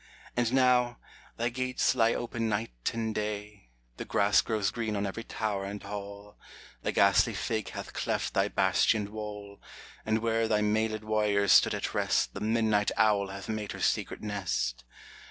And 0.35 0.51
now— 0.51 0.97
thy 1.37 1.49
gates 1.49 1.93
lie 1.93 2.15
open 2.15 2.49
night 2.49 2.89
and 2.91 3.13
day, 3.13 3.69
The 3.97 4.03
grass 4.03 4.41
grows 4.41 4.71
green 4.71 4.95
on 4.95 5.05
every 5.05 5.23
tower 5.23 5.63
and 5.63 5.83
hall, 5.83 6.39
The 6.81 6.91
ghastly 6.91 7.35
fig 7.35 7.69
hath 7.69 7.93
cleft 7.93 8.33
thy 8.33 8.47
bastioned 8.49 9.09
wall; 9.09 9.61
And 10.03 10.17
where 10.17 10.47
thy 10.47 10.61
mailM 10.61 11.03
warriors 11.03 11.51
stood 11.51 11.75
at 11.75 11.93
rest 11.93 12.33
The 12.33 12.39
midnight 12.41 12.89
owl 12.97 13.27
hath 13.27 13.47
made 13.47 13.73
her 13.73 13.79
secret 13.79 14.23
nest. 14.23 14.83